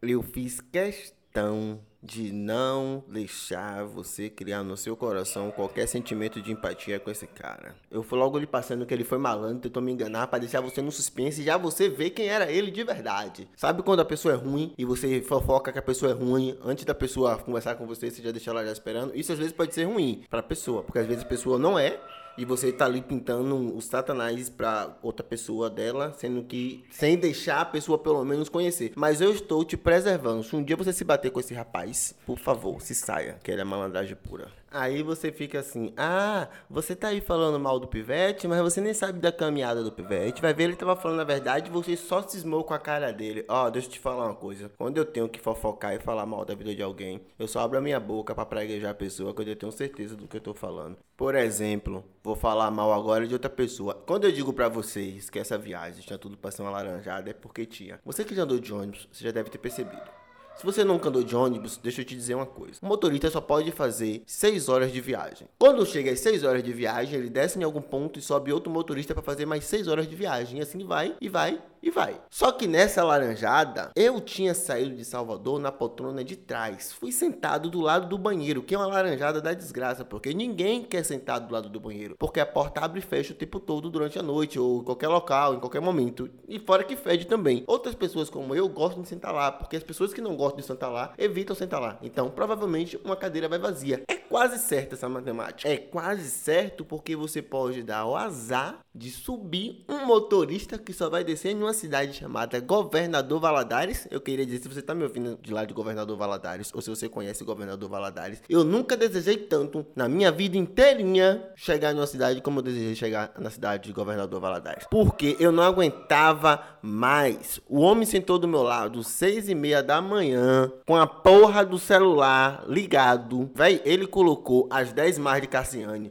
Eu 0.00 0.22
fiz 0.22 0.60
questão 0.60 1.80
de 2.02 2.32
não 2.32 3.04
deixar 3.08 3.84
você 3.84 4.28
criar 4.28 4.62
no 4.62 4.76
seu 4.76 4.96
coração 4.96 5.50
qualquer 5.50 5.86
sentimento 5.86 6.42
de 6.42 6.50
empatia 6.50 6.98
com 6.98 7.10
esse 7.10 7.26
cara. 7.26 7.76
Eu 7.90 8.02
fui 8.02 8.18
logo 8.18 8.38
lhe 8.38 8.46
passando 8.46 8.84
que 8.84 8.92
ele 8.92 9.04
foi 9.04 9.18
malandro, 9.18 9.60
tentou 9.60 9.82
me 9.82 9.92
enganar 9.92 10.26
pra 10.26 10.38
deixar 10.38 10.60
você 10.60 10.82
no 10.82 10.90
suspense 10.90 11.40
e 11.40 11.44
já 11.44 11.56
você 11.56 11.88
vê 11.88 12.10
quem 12.10 12.26
era 12.26 12.50
ele 12.50 12.70
de 12.70 12.82
verdade. 12.82 13.48
Sabe 13.56 13.82
quando 13.82 14.00
a 14.00 14.04
pessoa 14.04 14.34
é 14.34 14.36
ruim 14.36 14.74
e 14.76 14.84
você 14.84 15.22
fofoca 15.22 15.72
que 15.72 15.78
a 15.78 15.82
pessoa 15.82 16.10
é 16.10 16.14
ruim 16.14 16.58
antes 16.64 16.84
da 16.84 16.94
pessoa 16.94 17.38
conversar 17.38 17.76
com 17.76 17.86
você, 17.86 18.10
você 18.10 18.22
já 18.22 18.32
deixa 18.32 18.50
ela 18.50 18.64
já 18.64 18.72
esperando? 18.72 19.16
Isso 19.16 19.32
às 19.32 19.38
vezes 19.38 19.52
pode 19.52 19.72
ser 19.72 19.84
ruim 19.84 20.24
pra 20.28 20.42
pessoa, 20.42 20.82
porque 20.82 20.98
às 20.98 21.06
vezes 21.06 21.22
a 21.22 21.26
pessoa 21.26 21.58
não 21.58 21.78
é 21.78 22.00
e 22.36 22.44
você 22.44 22.72
tá 22.72 22.84
ali 22.84 23.02
pintando 23.02 23.76
os 23.76 23.84
satanás 23.84 24.48
pra 24.48 24.96
outra 25.02 25.24
pessoa 25.24 25.68
dela, 25.68 26.14
sendo 26.16 26.42
que 26.42 26.84
sem 26.90 27.16
deixar 27.16 27.60
a 27.60 27.64
pessoa 27.64 27.98
pelo 27.98 28.24
menos 28.24 28.48
conhecer. 28.48 28.92
Mas 28.96 29.20
eu 29.20 29.32
estou 29.32 29.64
te 29.64 29.76
preservando. 29.76 30.42
Se 30.42 30.54
um 30.56 30.62
dia 30.62 30.76
você 30.76 30.92
se 30.92 31.04
bater 31.04 31.30
com 31.30 31.40
esse 31.40 31.54
rapaz, 31.54 32.14
por 32.26 32.38
favor, 32.38 32.80
se 32.80 32.94
saia, 32.94 33.38
que 33.42 33.50
ele 33.50 33.60
é 33.60 33.64
malandragem 33.64 34.16
pura. 34.16 34.61
Aí 34.72 35.02
você 35.02 35.30
fica 35.30 35.60
assim: 35.60 35.92
"Ah, 35.96 36.48
você 36.68 36.96
tá 36.96 37.08
aí 37.08 37.20
falando 37.20 37.60
mal 37.60 37.78
do 37.78 37.86
pivete, 37.86 38.48
mas 38.48 38.60
você 38.60 38.80
nem 38.80 38.94
sabe 38.94 39.18
da 39.20 39.30
caminhada 39.30 39.82
do 39.82 39.92
pivete. 39.92 40.40
Vai 40.40 40.54
ver 40.54 40.64
ele 40.64 40.76
tava 40.76 40.96
falando 40.96 41.20
a 41.20 41.24
verdade, 41.24 41.70
você 41.70 41.96
só 41.96 42.22
cismou 42.22 42.64
com 42.64 42.74
a 42.74 42.78
cara 42.78 43.12
dele. 43.12 43.44
Ó, 43.48 43.68
deixa 43.70 43.88
eu 43.88 43.92
te 43.92 43.98
falar 44.00 44.26
uma 44.26 44.34
coisa. 44.34 44.70
Quando 44.78 44.96
eu 44.96 45.04
tenho 45.04 45.28
que 45.28 45.40
fofocar 45.40 45.94
e 45.94 45.98
falar 46.00 46.24
mal 46.26 46.44
da 46.44 46.54
vida 46.54 46.74
de 46.74 46.82
alguém, 46.82 47.20
eu 47.38 47.46
só 47.46 47.60
abro 47.60 47.78
a 47.78 47.80
minha 47.82 48.00
boca 48.00 48.34
pra 48.34 48.46
praguejar 48.46 48.90
a 48.92 48.94
pessoa 48.94 49.34
quando 49.34 49.48
eu 49.48 49.56
tenho 49.56 49.72
certeza 49.72 50.16
do 50.16 50.26
que 50.26 50.36
eu 50.36 50.40
tô 50.40 50.54
falando. 50.54 50.96
Por 51.16 51.34
exemplo, 51.34 52.04
vou 52.22 52.34
falar 52.34 52.70
mal 52.70 52.92
agora 52.92 53.26
de 53.26 53.34
outra 53.34 53.50
pessoa. 53.50 53.94
Quando 53.94 54.24
eu 54.24 54.32
digo 54.32 54.52
pra 54.52 54.68
vocês 54.68 55.28
que 55.28 55.38
essa 55.38 55.58
viagem 55.58 56.02
tinha 56.02 56.18
tudo 56.18 56.36
pra 56.36 56.50
ser 56.50 56.62
uma 56.62 56.70
laranjada, 56.70 57.30
é 57.30 57.34
porque 57.34 57.66
tinha. 57.66 58.00
Você 58.04 58.24
que 58.24 58.34
já 58.34 58.42
andou 58.42 58.58
de 58.58 58.72
ônibus, 58.72 59.08
você 59.12 59.24
já 59.24 59.30
deve 59.30 59.50
ter 59.50 59.58
percebido. 59.58 60.21
Se 60.56 60.64
você 60.64 60.84
nunca 60.84 61.08
andou 61.08 61.22
de 61.22 61.34
ônibus, 61.34 61.76
deixa 61.76 62.02
eu 62.02 62.04
te 62.04 62.14
dizer 62.14 62.34
uma 62.34 62.46
coisa. 62.46 62.78
O 62.82 62.86
motorista 62.86 63.30
só 63.30 63.40
pode 63.40 63.72
fazer 63.72 64.22
6 64.26 64.68
horas 64.68 64.92
de 64.92 65.00
viagem. 65.00 65.48
Quando 65.58 65.84
chega 65.84 66.12
às 66.12 66.20
6 66.20 66.44
horas 66.44 66.62
de 66.62 66.72
viagem, 66.72 67.18
ele 67.18 67.30
desce 67.30 67.58
em 67.58 67.62
algum 67.62 67.80
ponto 67.80 68.18
e 68.18 68.22
sobe 68.22 68.52
outro 68.52 68.70
motorista 68.70 69.14
para 69.14 69.22
fazer 69.22 69.46
mais 69.46 69.64
6 69.64 69.88
horas 69.88 70.08
de 70.08 70.14
viagem. 70.14 70.58
E 70.58 70.62
assim 70.62 70.84
vai, 70.84 71.16
e 71.20 71.28
vai, 71.28 71.60
e 71.82 71.90
vai. 71.90 72.20
Só 72.30 72.52
que 72.52 72.66
nessa 72.66 73.02
laranjada, 73.02 73.90
eu 73.96 74.20
tinha 74.20 74.54
saído 74.54 74.94
de 74.94 75.04
Salvador 75.04 75.58
na 75.58 75.72
poltrona 75.72 76.22
de 76.22 76.36
trás. 76.36 76.92
Fui 76.92 77.10
sentado 77.10 77.68
do 77.68 77.80
lado 77.80 78.08
do 78.08 78.16
banheiro, 78.16 78.62
que 78.62 78.74
é 78.74 78.78
uma 78.78 78.86
laranjada 78.86 79.40
da 79.40 79.52
desgraça, 79.52 80.04
porque 80.04 80.32
ninguém 80.32 80.82
quer 80.84 81.04
sentar 81.04 81.40
do 81.40 81.52
lado 81.52 81.68
do 81.68 81.80
banheiro, 81.80 82.16
porque 82.18 82.40
a 82.40 82.46
porta 82.46 82.80
abre 82.80 83.00
e 83.00 83.02
fecha 83.02 83.32
o 83.32 83.36
tempo 83.36 83.58
todo 83.58 83.90
durante 83.90 84.18
a 84.18 84.22
noite 84.22 84.58
ou 84.58 84.80
em 84.80 84.84
qualquer 84.84 85.08
local, 85.08 85.54
em 85.54 85.60
qualquer 85.60 85.80
momento. 85.80 86.30
E 86.46 86.58
fora 86.58 86.84
que 86.84 86.96
fede 86.96 87.26
também. 87.26 87.64
Outras 87.66 87.94
pessoas 87.94 88.30
como 88.30 88.54
eu 88.54 88.68
gostam 88.68 89.02
de 89.02 89.08
sentar 89.08 89.34
lá, 89.34 89.50
porque 89.50 89.76
as 89.76 89.82
pessoas 89.82 90.14
que 90.14 90.20
não 90.20 90.36
gostam 90.36 90.58
de 90.58 90.66
sentar 90.66 90.90
lá 90.90 91.12
evitam 91.18 91.56
sentar 91.56 91.80
lá. 91.80 91.98
Então, 92.02 92.30
provavelmente 92.30 93.00
uma 93.04 93.16
cadeira 93.16 93.48
vai 93.48 93.58
vazia. 93.58 94.02
É 94.08 94.14
quase 94.14 94.58
certa 94.58 94.94
essa 94.94 95.08
matemática. 95.08 95.68
É 95.68 95.76
quase 95.76 96.30
certo 96.30 96.84
porque 96.84 97.16
você 97.16 97.42
pode 97.42 97.82
dar 97.82 98.06
o 98.06 98.16
azar 98.16 98.80
de 98.94 99.10
subir 99.10 99.84
um 99.88 100.06
motorista 100.06 100.78
que 100.78 100.92
só 100.92 101.08
vai 101.08 101.24
descer 101.24 101.50
em 101.50 101.62
uma 101.62 101.71
cidade 101.72 102.14
chamada 102.14 102.58
Governador 102.60 103.40
Valadares. 103.40 104.06
Eu 104.10 104.20
queria 104.20 104.44
dizer, 104.44 104.62
se 104.62 104.68
você 104.68 104.82
tá 104.82 104.94
me 104.94 105.04
ouvindo 105.04 105.38
de 105.40 105.52
lá 105.52 105.64
de 105.64 105.74
Governador 105.74 106.16
Valadares, 106.16 106.70
ou 106.74 106.80
se 106.80 106.90
você 106.90 107.08
conhece 107.08 107.44
Governador 107.44 107.88
Valadares, 107.88 108.42
eu 108.48 108.64
nunca 108.64 108.96
desejei 108.96 109.36
tanto 109.36 109.86
na 109.94 110.08
minha 110.08 110.30
vida 110.30 110.56
inteirinha 110.56 111.42
chegar 111.54 111.94
numa 111.94 112.06
cidade 112.06 112.40
como 112.40 112.58
eu 112.58 112.62
desejei 112.62 112.94
chegar 112.94 113.32
na 113.38 113.50
cidade 113.50 113.84
de 113.84 113.92
Governador 113.92 114.40
Valadares. 114.40 114.86
Porque 114.90 115.36
eu 115.38 115.52
não 115.52 115.62
aguentava 115.62 116.62
mais. 116.80 117.60
O 117.68 117.80
homem 117.80 118.04
sentou 118.04 118.38
do 118.38 118.48
meu 118.48 118.62
lado, 118.62 119.02
seis 119.02 119.48
e 119.48 119.54
meia 119.54 119.82
da 119.82 120.00
manhã, 120.00 120.70
com 120.86 120.96
a 120.96 121.06
porra 121.06 121.64
do 121.64 121.78
celular 121.78 122.64
ligado. 122.66 123.50
Véi, 123.54 123.80
ele 123.84 124.06
colocou 124.06 124.68
as 124.70 124.92
10 124.92 125.18
mais 125.18 125.42
de 125.42 125.48
Cassiane. 125.48 126.10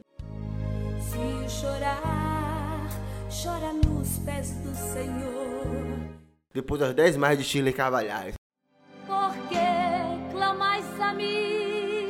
Se 0.98 1.60
chorar, 1.60 2.41
chora 3.32 3.72
nos 3.72 4.18
pés 4.18 4.50
do 4.62 4.74
Senhor. 4.74 5.64
Depois 6.52 6.78
das 6.80 6.94
10 6.94 7.16
mais 7.16 7.38
de 7.38 7.44
Shirley 7.44 7.72
Cavalhares. 7.72 8.34
Porque 9.06 9.56
clamais 10.30 10.84
a 11.00 11.14
mim. 11.14 12.08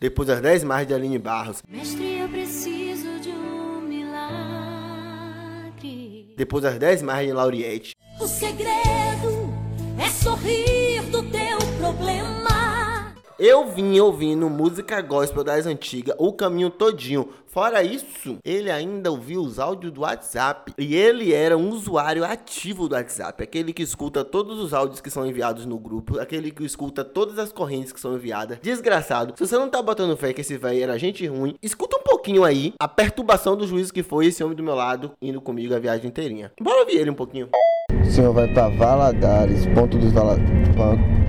Depois 0.00 0.28
das 0.28 0.40
10 0.40 0.64
mais 0.64 0.86
de 0.88 0.94
Aline 0.94 1.18
Barros. 1.18 1.62
Mestre, 1.68 2.20
eu 2.20 2.28
preciso 2.30 3.20
de 3.20 3.28
um 3.28 3.82
milagre. 3.82 4.14
Depois 6.38 6.62
das 6.62 6.78
10 6.78 7.02
mais 7.02 7.26
de 7.26 7.34
Lauriette. 7.34 7.94
O 8.18 8.26
segredo 8.26 9.52
é 10.02 10.08
sorrir 10.08 11.02
do 11.10 11.22
teu 11.24 11.58
problema. 11.78 12.59
Eu 13.42 13.64
vim 13.68 13.98
ouvindo 13.98 14.50
música 14.50 15.00
gospel 15.00 15.42
das 15.42 15.64
antigas 15.64 16.14
o 16.18 16.30
caminho 16.30 16.68
todinho. 16.68 17.30
Fora 17.46 17.82
isso, 17.82 18.36
ele 18.44 18.70
ainda 18.70 19.10
ouviu 19.10 19.40
os 19.40 19.58
áudios 19.58 19.90
do 19.90 20.02
WhatsApp. 20.02 20.74
E 20.76 20.94
ele 20.94 21.32
era 21.32 21.56
um 21.56 21.70
usuário 21.70 22.22
ativo 22.22 22.86
do 22.86 22.94
WhatsApp. 22.94 23.42
Aquele 23.42 23.72
que 23.72 23.82
escuta 23.82 24.22
todos 24.22 24.58
os 24.58 24.74
áudios 24.74 25.00
que 25.00 25.08
são 25.10 25.26
enviados 25.26 25.64
no 25.64 25.78
grupo. 25.78 26.20
Aquele 26.20 26.50
que 26.50 26.62
escuta 26.62 27.02
todas 27.02 27.38
as 27.38 27.50
correntes 27.50 27.94
que 27.94 27.98
são 27.98 28.14
enviadas. 28.14 28.58
Desgraçado. 28.60 29.32
Se 29.38 29.46
você 29.46 29.56
não 29.56 29.70
tá 29.70 29.80
botando 29.80 30.18
fé 30.18 30.34
que 30.34 30.42
esse 30.42 30.58
velho 30.58 30.82
era 30.82 30.98
gente 30.98 31.26
ruim, 31.26 31.56
escuta 31.62 31.96
um 31.96 32.02
pouquinho 32.02 32.44
aí 32.44 32.74
a 32.78 32.86
perturbação 32.86 33.56
do 33.56 33.66
juízo 33.66 33.90
que 33.90 34.02
foi 34.02 34.26
esse 34.26 34.44
homem 34.44 34.54
do 34.54 34.62
meu 34.62 34.74
lado 34.74 35.12
indo 35.22 35.40
comigo 35.40 35.74
a 35.74 35.78
viagem 35.78 36.08
inteirinha. 36.08 36.52
Bora 36.60 36.80
ouvir 36.80 36.98
ele 36.98 37.08
um 37.08 37.14
pouquinho. 37.14 37.48
O 37.90 38.10
senhor 38.10 38.34
vai 38.34 38.52
pra 38.52 38.68
Valadares, 38.68 39.64
ponto 39.74 39.96
dos 39.96 40.12
Valadares. 40.12 41.19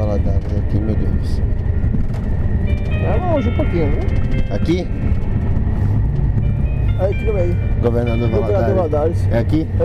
Valadares 0.00 0.56
aqui, 0.56 0.78
meu 0.80 0.94
Deus? 0.94 1.42
É 2.90 3.16
longe 3.16 3.50
um 3.50 3.54
pouquinho, 3.54 3.86
né? 3.88 4.00
Aqui? 4.50 4.88
É 6.98 7.04
aqui 7.04 7.24
no 7.24 7.34
meio. 7.34 7.56
Governador 7.82 8.30
Governador 8.30 8.74
Valadares. 8.74 9.22
Valadares. 9.24 9.28
É 9.30 9.38
aqui? 9.38 9.66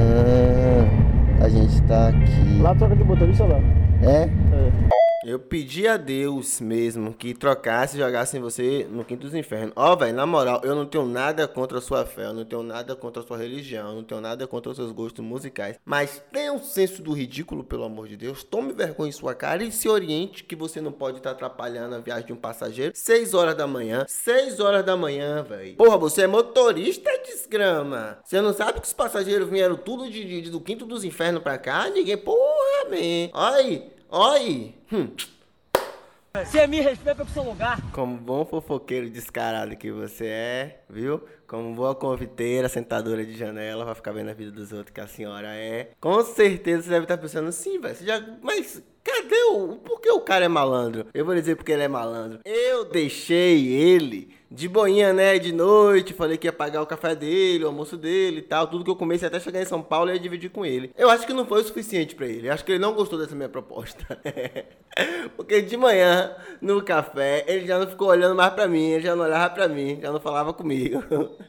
Ah, 0.00 1.44
a 1.44 1.48
gente 1.48 1.82
tá 1.82 2.08
aqui. 2.08 2.60
Lá 2.60 2.74
troca 2.74 2.94
de 2.94 3.02
motorista 3.02 3.44
lá. 3.44 3.58
É? 4.02 4.28
É. 4.28 4.87
Eu 5.28 5.38
pedi 5.38 5.86
a 5.86 5.98
Deus 5.98 6.58
mesmo 6.58 7.12
que 7.12 7.34
trocasse 7.34 7.96
e 7.96 8.00
jogasse 8.00 8.38
você 8.38 8.86
no 8.90 9.04
quinto 9.04 9.26
dos 9.26 9.34
infernos. 9.34 9.74
Ó, 9.76 9.94
velho, 9.94 10.14
na 10.16 10.24
moral, 10.24 10.62
eu 10.64 10.74
não 10.74 10.86
tenho 10.86 11.04
nada 11.04 11.46
contra 11.46 11.76
a 11.76 11.80
sua 11.82 12.06
fé, 12.06 12.24
eu 12.24 12.32
não 12.32 12.46
tenho 12.46 12.62
nada 12.62 12.96
contra 12.96 13.22
a 13.22 13.26
sua 13.26 13.36
religião, 13.36 13.90
eu 13.90 13.96
não 13.96 14.02
tenho 14.04 14.22
nada 14.22 14.46
contra 14.46 14.70
os 14.70 14.76
seus 14.76 14.90
gostos 14.90 15.22
musicais. 15.22 15.76
Mas 15.84 16.22
tenha 16.32 16.50
um 16.50 16.62
senso 16.62 17.02
do 17.02 17.12
ridículo, 17.12 17.62
pelo 17.62 17.84
amor 17.84 18.08
de 18.08 18.16
Deus. 18.16 18.42
Tome 18.42 18.72
vergonha 18.72 19.10
em 19.10 19.12
sua 19.12 19.34
cara 19.34 19.62
e 19.62 19.70
se 19.70 19.86
oriente 19.86 20.44
que 20.44 20.56
você 20.56 20.80
não 20.80 20.92
pode 20.92 21.18
estar 21.18 21.32
atrapalhando 21.32 21.94
a 21.94 21.98
viagem 21.98 22.26
de 22.28 22.32
um 22.32 22.36
passageiro. 22.36 22.92
6 22.94 23.34
horas 23.34 23.54
da 23.54 23.66
manhã. 23.66 24.06
6 24.08 24.60
horas 24.60 24.82
da 24.82 24.96
manhã, 24.96 25.42
velho. 25.42 25.76
Porra, 25.76 25.98
você 25.98 26.22
é 26.22 26.26
motorista, 26.26 27.10
desgrama. 27.26 28.18
Você 28.24 28.40
não 28.40 28.54
sabe 28.54 28.80
que 28.80 28.86
os 28.86 28.94
passageiros 28.94 29.50
vieram 29.50 29.76
tudo 29.76 30.10
de, 30.10 30.24
de- 30.42 30.50
do 30.50 30.58
quinto 30.60 30.86
dos 30.86 31.04
infernos 31.04 31.42
pra 31.42 31.58
cá? 31.58 31.90
Ninguém. 31.90 32.16
Porra, 32.16 32.88
man. 32.88 33.30
Olha. 33.34 33.97
Oi! 34.10 34.74
Hum. 34.90 35.10
Você 36.34 36.66
me 36.66 36.80
respeita 36.80 37.26
pro 37.26 37.34
seu 37.34 37.42
lugar. 37.42 37.78
Como 37.92 38.16
bom 38.16 38.42
fofoqueiro 38.46 39.10
descarado 39.10 39.76
que 39.76 39.90
você 39.90 40.26
é, 40.26 40.80
viu? 40.88 41.22
Como 41.46 41.74
boa 41.74 41.94
confiteira, 41.94 42.70
sentadora 42.70 43.22
de 43.22 43.36
janela, 43.36 43.84
vai 43.84 43.94
ficar 43.94 44.12
vendo 44.12 44.30
a 44.30 44.32
vida 44.32 44.50
dos 44.50 44.72
outros 44.72 44.94
que 44.94 45.00
a 45.02 45.06
senhora 45.06 45.54
é. 45.54 45.90
Com 46.00 46.24
certeza 46.24 46.84
você 46.84 46.88
deve 46.90 47.04
estar 47.04 47.18
pensando, 47.18 47.52
sim, 47.52 47.78
velho. 47.78 47.94
você 47.94 48.06
Já... 48.06 48.24
Mas 48.42 48.82
o. 49.36 49.76
Por 49.76 50.00
que 50.00 50.10
o 50.10 50.20
cara 50.20 50.44
é 50.44 50.48
malandro? 50.48 51.06
Eu 51.12 51.24
vou 51.24 51.34
dizer 51.34 51.56
porque 51.56 51.72
ele 51.72 51.82
é 51.82 51.88
malandro. 51.88 52.40
Eu 52.44 52.84
deixei 52.84 53.66
ele 53.68 54.36
de 54.50 54.68
boinha, 54.68 55.12
né? 55.12 55.38
De 55.38 55.52
noite, 55.52 56.14
falei 56.14 56.38
que 56.38 56.46
ia 56.46 56.52
pagar 56.52 56.82
o 56.82 56.86
café 56.86 57.14
dele, 57.14 57.64
o 57.64 57.68
almoço 57.68 57.96
dele 57.96 58.38
e 58.38 58.42
tal. 58.42 58.66
Tudo 58.66 58.84
que 58.84 58.90
eu 58.90 58.96
comecei 58.96 59.28
até 59.28 59.38
chegar 59.38 59.60
em 59.60 59.66
São 59.66 59.82
Paulo 59.82 60.10
eu 60.10 60.14
ia 60.14 60.20
dividir 60.20 60.50
com 60.50 60.64
ele. 60.64 60.90
Eu 60.96 61.10
acho 61.10 61.26
que 61.26 61.32
não 61.32 61.46
foi 61.46 61.60
o 61.60 61.64
suficiente 61.64 62.14
pra 62.14 62.26
ele. 62.26 62.48
Eu 62.48 62.52
acho 62.52 62.64
que 62.64 62.72
ele 62.72 62.78
não 62.78 62.94
gostou 62.94 63.18
dessa 63.18 63.34
minha 63.34 63.48
proposta. 63.48 64.06
Porque 65.36 65.60
de 65.60 65.76
manhã, 65.76 66.34
no 66.60 66.82
café, 66.82 67.44
ele 67.46 67.66
já 67.66 67.78
não 67.78 67.86
ficou 67.86 68.08
olhando 68.08 68.34
mais 68.34 68.52
pra 68.52 68.66
mim, 68.66 68.90
ele 68.90 69.04
já 69.04 69.14
não 69.14 69.24
olhava 69.24 69.54
pra 69.54 69.68
mim, 69.68 69.98
já 70.00 70.10
não 70.10 70.20
falava 70.20 70.52
comigo. 70.52 71.02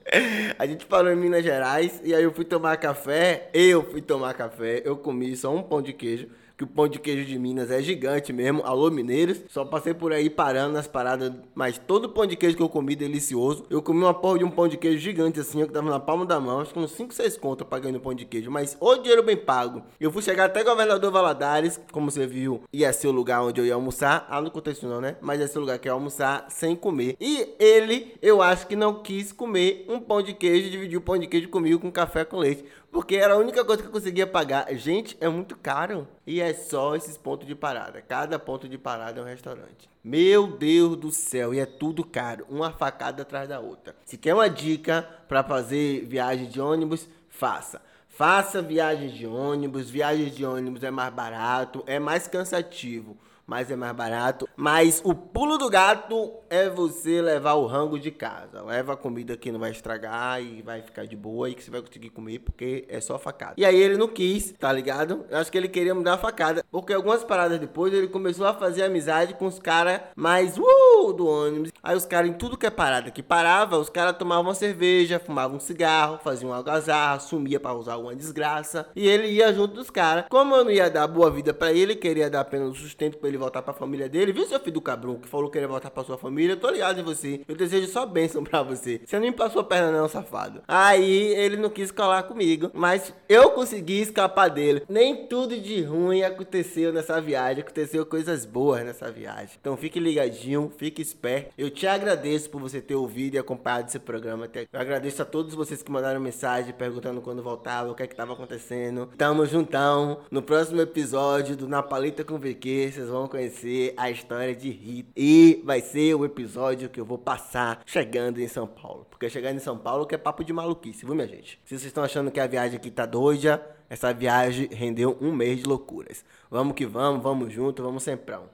A 0.59 0.65
gente 0.65 0.85
parou 0.85 1.11
em 1.11 1.15
Minas 1.15 1.43
Gerais 1.43 2.01
e 2.03 2.13
aí 2.13 2.23
eu 2.23 2.33
fui 2.33 2.45
tomar 2.45 2.77
café, 2.77 3.49
eu 3.53 3.83
fui 3.83 4.01
tomar 4.01 4.33
café, 4.33 4.81
eu 4.85 4.97
comi 4.97 5.35
só 5.35 5.53
um 5.53 5.63
pão 5.63 5.81
de 5.81 5.93
queijo. 5.93 6.27
Que 6.59 6.65
o 6.65 6.67
pão 6.67 6.89
de 6.89 6.99
queijo 6.99 7.23
de 7.23 7.39
Minas 7.39 7.71
é 7.71 7.81
gigante 7.81 8.33
mesmo. 8.33 8.61
Alô, 8.65 8.91
mineiros. 8.91 9.41
Só 9.47 9.63
passei 9.63 9.93
por 9.93 10.11
aí 10.11 10.29
parando 10.29 10.73
nas 10.73 10.87
paradas, 10.87 11.31
mas 11.55 11.77
todo 11.77 12.09
pão 12.09 12.25
de 12.25 12.35
queijo 12.35 12.57
que 12.57 12.61
eu 12.61 12.67
comi 12.67 12.97
delicioso. 12.97 13.65
Eu 13.69 13.81
comi 13.81 14.01
uma 14.01 14.13
porra 14.13 14.39
de 14.39 14.43
um 14.43 14.51
pão 14.51 14.67
de 14.67 14.75
queijo 14.75 14.99
gigante 14.99 15.39
assim, 15.39 15.65
que 15.65 15.71
tava 15.71 15.89
na 15.89 16.01
palma 16.01 16.25
da 16.25 16.37
mão, 16.37 16.59
acho 16.59 16.73
que 16.73 16.79
uns 16.79 16.91
5, 16.91 17.13
6 17.13 17.37
contas 17.37 17.65
pagando 17.65 17.97
pão 18.01 18.13
de 18.13 18.25
queijo, 18.25 18.51
mas 18.51 18.75
o 18.81 18.97
dinheiro 18.97 19.23
bem 19.23 19.37
pago. 19.37 19.83
Eu 20.01 20.11
fui 20.11 20.21
chegar 20.21 20.45
até 20.45 20.61
Governador 20.61 21.09
Valadares, 21.09 21.79
como 21.93 22.11
você 22.11 22.27
viu, 22.27 22.61
ia 22.73 22.91
ser 22.91 23.07
o 23.07 23.11
lugar 23.11 23.41
onde 23.41 23.61
eu 23.61 23.65
ia 23.65 23.75
almoçar. 23.75 24.27
Ah, 24.29 24.41
não 24.41 24.49
aconteceu 24.49 24.89
não, 24.89 24.99
né? 24.99 25.15
Mas 25.21 25.39
ia 25.39 25.47
ser 25.47 25.59
o 25.59 25.61
lugar 25.61 25.79
que 25.79 25.87
eu 25.87 25.91
ia 25.91 25.93
almoçar 25.93 26.45
sem 26.49 26.75
comer. 26.75 27.15
E 27.21 27.55
ele, 27.57 28.15
eu 28.21 28.41
acho 28.41 28.67
que 28.67 28.75
não 28.75 29.01
quis 29.01 29.31
comer 29.31 29.85
um 29.87 29.97
pão 29.97 30.21
de 30.21 30.33
queijo 30.33 30.69
dividiu 30.69 30.99
o 30.99 31.03
pão 31.03 31.17
de 31.17 31.25
queijo 31.25 31.47
comigo 31.47 31.79
com 31.79 31.89
café 31.89 32.25
com 32.25 32.37
leite. 32.37 32.65
Porque 32.91 33.15
era 33.15 33.33
a 33.33 33.37
única 33.37 33.63
coisa 33.63 33.81
que 33.81 33.87
eu 33.87 33.91
conseguia 33.91 34.25
pagar. 34.25 34.73
Gente, 34.75 35.15
é 35.21 35.29
muito 35.29 35.55
caro. 35.55 36.07
E 36.25 36.41
é 36.41 36.53
só 36.53 36.95
esses 36.95 37.17
pontos 37.17 37.47
de 37.47 37.55
parada. 37.55 38.01
Cada 38.01 38.39
ponto 38.39 38.67
de 38.67 38.77
parada 38.77 39.19
é 39.19 39.23
um 39.23 39.27
restaurante. 39.27 39.89
Meu 40.03 40.47
Deus 40.47 40.95
do 40.95 41.11
céu, 41.11 41.53
e 41.53 41.59
é 41.59 41.65
tudo 41.65 42.03
caro. 42.03 42.45
Uma 42.49 42.71
facada 42.71 43.21
atrás 43.21 43.47
da 43.47 43.59
outra. 43.59 43.95
Se 44.05 44.17
quer 44.17 44.33
uma 44.33 44.49
dica 44.49 45.07
para 45.27 45.43
fazer 45.43 46.05
viagem 46.05 46.47
de 46.47 46.59
ônibus, 46.59 47.07
faça. 47.29 47.81
Faça 48.07 48.61
viagens 48.61 49.13
de 49.13 49.27
ônibus. 49.27 49.89
Viagens 49.89 50.35
de 50.35 50.45
ônibus 50.45 50.83
é 50.83 50.91
mais 50.91 51.13
barato, 51.13 51.83
é 51.85 51.99
mais 51.99 52.27
cansativo 52.27 53.17
mas 53.49 53.71
é 53.71 53.75
mais 53.75 53.93
barato. 53.93 54.47
Mas 54.55 55.01
o 55.03 55.15
pulo 55.15 55.57
do 55.57 55.69
gato 55.71 56.33
é 56.51 56.69
você 56.69 57.19
levar 57.19 57.53
o 57.53 57.65
rango 57.65 57.97
de 57.97 58.11
casa. 58.11 58.61
Leva 58.61 58.93
a 58.93 58.97
comida 58.97 59.35
que 59.35 59.51
não 59.51 59.59
vai 59.59 59.71
estragar 59.71 60.39
e 60.39 60.61
vai 60.61 60.83
ficar 60.83 61.05
de 61.05 61.15
boa 61.15 61.49
e 61.49 61.55
que 61.55 61.63
você 61.63 61.71
vai 61.71 61.81
conseguir 61.81 62.11
comer 62.11 62.39
porque 62.39 62.85
é 62.87 63.01
só 63.01 63.17
facada. 63.17 63.55
E 63.57 63.65
aí 63.65 63.75
ele 63.75 63.97
não 63.97 64.07
quis, 64.07 64.51
tá 64.51 64.71
ligado? 64.71 65.25
Eu 65.31 65.39
acho 65.39 65.51
que 65.51 65.57
ele 65.57 65.67
queria 65.67 65.95
mudar 65.95 66.13
a 66.13 66.17
facada. 66.17 66.63
Porque 66.69 66.93
algumas 66.93 67.23
paradas 67.23 67.59
depois 67.59 67.91
ele 67.91 68.07
começou 68.07 68.45
a 68.45 68.53
fazer 68.53 68.83
amizade 68.83 69.33
com 69.33 69.47
os 69.47 69.57
caras 69.57 70.01
mais 70.15 70.55
uh, 70.55 71.13
do 71.13 71.25
ônibus. 71.25 71.71
Aí 71.81 71.97
os 71.97 72.05
caras 72.05 72.29
em 72.29 72.33
tudo 72.33 72.55
que 72.55 72.67
é 72.67 72.69
parada 72.69 73.09
que 73.09 73.23
parava, 73.23 73.79
os 73.79 73.89
caras 73.89 74.15
tomavam 74.15 74.43
uma 74.43 74.53
cerveja, 74.53 75.19
fumavam 75.19 75.57
um 75.57 75.59
cigarro, 75.59 76.19
faziam 76.23 76.51
um 76.51 76.53
algazarra, 76.53 77.19
sumia 77.19 77.59
para 77.59 77.73
usar 77.73 77.97
uma 77.97 78.15
desgraça. 78.15 78.87
E 78.95 79.07
ele 79.07 79.27
ia 79.27 79.51
junto 79.51 79.73
dos 79.73 79.89
caras. 79.89 80.25
Como 80.29 80.55
eu 80.55 80.63
não 80.63 80.71
ia 80.71 80.87
dar 80.87 81.07
boa 81.07 81.31
vida 81.31 81.51
para 81.51 81.73
ele, 81.73 81.95
queria 81.95 82.29
dar 82.29 82.41
apenas 82.41 82.69
o 82.69 82.75
sustento 82.75 83.17
para 83.17 83.27
ele 83.27 83.38
voltar 83.39 83.61
pra 83.61 83.73
família 83.73 84.09
dele. 84.09 84.33
Viu, 84.33 84.45
seu 84.45 84.59
filho 84.59 84.73
do 84.73 84.81
cabrão, 84.81 85.15
que 85.15 85.27
falou 85.27 85.47
que 85.47 85.53
queria 85.53 85.67
voltar 85.67 85.89
pra 85.89 86.03
sua 86.03 86.17
família? 86.17 86.53
Eu 86.53 86.59
tô 86.59 86.69
ligado 86.69 86.99
em 86.99 87.03
você. 87.03 87.41
Eu 87.47 87.55
desejo 87.55 87.87
só 87.87 88.05
bênção 88.05 88.43
pra 88.43 88.61
você. 88.61 89.01
Você 89.05 89.17
não 89.17 89.25
me 89.25 89.31
passou 89.31 89.61
a 89.61 89.63
perna, 89.63 89.91
não, 89.91 90.07
safado. 90.07 90.61
Aí 90.67 91.33
ele 91.33 91.57
não 91.57 91.69
quis 91.69 91.91
colar 91.91 92.23
comigo, 92.23 92.71
mas 92.73 93.13
eu 93.27 93.51
consegui 93.51 94.01
escapar 94.01 94.49
dele. 94.49 94.83
Nem 94.87 95.27
tudo 95.27 95.59
de 95.59 95.81
ruim 95.81 96.23
aconteceu 96.23 96.93
nessa 96.93 97.19
viagem. 97.19 97.63
Aconteceu 97.63 98.05
coisas 98.05 98.45
boas 98.45 98.83
nessa 98.83 99.11
viagem. 99.11 99.57
Então 99.59 99.75
fique 99.77 99.99
ligadinho, 99.99 100.71
fique 100.77 101.01
esperto. 101.01 101.53
Eu 101.57 101.69
te 101.69 101.87
agradeço 101.87 102.49
por 102.49 102.61
você 102.61 102.81
ter 102.81 102.95
ouvido 102.95 103.35
e 103.35 103.37
acompanhado 103.37 103.87
esse 103.87 103.99
programa 103.99 104.45
até 104.45 104.67
Eu 104.71 104.79
agradeço 104.79 105.21
a 105.21 105.25
todos 105.25 105.53
vocês 105.53 105.81
que 105.83 105.91
mandaram 105.91 106.19
mensagem 106.19 106.73
perguntando 106.73 107.21
quando 107.21 107.43
voltava, 107.43 107.91
o 107.91 107.95
que 107.95 108.03
é 108.03 108.07
que 108.07 108.15
tava 108.15 108.33
acontecendo. 108.33 109.09
Tamo 109.17 109.45
juntão. 109.45 110.21
No 110.31 110.41
próximo 110.41 110.81
episódio 110.81 111.55
do 111.55 111.67
Na 111.67 111.83
Paleta 111.83 112.23
com 112.23 112.39
VQ, 112.39 112.91
vocês 112.91 113.09
vão 113.09 113.23
conhecer 113.29 113.93
a 113.95 114.09
história 114.11 114.55
de 114.55 114.69
Rita. 114.69 115.11
E 115.15 115.61
vai 115.63 115.81
ser 115.81 116.15
o 116.15 116.25
episódio 116.25 116.89
que 116.89 116.99
eu 116.99 117.05
vou 117.05 117.17
passar 117.17 117.81
chegando 117.85 118.41
em 118.41 118.47
São 118.47 118.67
Paulo. 118.67 119.07
Porque 119.09 119.29
chegando 119.29 119.57
em 119.57 119.61
São 119.61 119.77
Paulo 119.77 120.05
que 120.05 120.15
é 120.15 120.17
papo 120.17 120.43
de 120.43 120.51
maluquice, 120.51 121.05
viu, 121.05 121.15
minha 121.15 121.27
gente? 121.27 121.59
Se 121.63 121.69
vocês 121.69 121.85
estão 121.85 122.03
achando 122.03 122.31
que 122.31 122.39
a 122.39 122.47
viagem 122.47 122.77
aqui 122.77 122.91
tá 122.91 123.05
doida, 123.05 123.65
essa 123.89 124.13
viagem 124.13 124.67
rendeu 124.71 125.17
um 125.21 125.31
mês 125.31 125.59
de 125.59 125.65
loucuras. 125.65 126.25
Vamos 126.49 126.75
que 126.75 126.85
vamos, 126.85 127.23
vamos 127.23 127.53
junto, 127.53 127.81
vamos 127.81 128.03
semprão. 128.03 128.49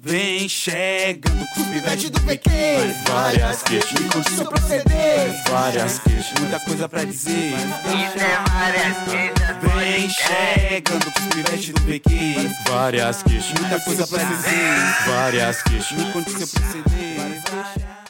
Vem 0.00 0.48
chegando 0.48 1.44
com 1.54 1.62
o 1.62 1.72
pivete 1.72 2.10
do 2.10 2.20
PQ 2.20 2.50
Várias 3.08 3.62
queixas, 3.62 4.00
me 4.00 4.08
conte 4.10 4.30
seu 4.30 4.46
proceder 4.46 5.42
Várias 5.48 5.98
queixas, 5.98 6.40
muita 6.40 6.60
coisa 6.60 6.88
pra 6.88 7.04
dizer 7.04 7.54
Vem 9.60 10.08
chegando 10.08 11.12
com 11.12 11.20
o 11.20 11.30
pivete 11.30 11.72
do 11.72 11.80
PQ 11.82 12.50
Várias 12.68 13.22
queixas, 13.22 13.60
muita 13.60 13.80
coisa 13.80 14.06
pra 14.06 14.22
dizer. 14.22 15.04
Várias 15.06 15.62
queixas, 15.62 15.92
me 15.92 16.12
conte 16.12 16.30
seu 16.30 16.48
proceder 16.48 18.03